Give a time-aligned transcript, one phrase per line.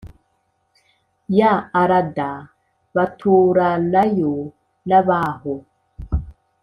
[1.37, 2.29] ya Arada
[2.95, 4.35] baturanayo
[4.87, 5.55] n abaho